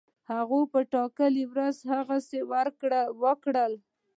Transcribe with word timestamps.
هغوی 0.31 0.63
په 0.73 0.79
ټاکلې 0.93 1.43
ورځ 1.53 1.77
هغسی 1.93 2.39
وکړل. 3.23 3.73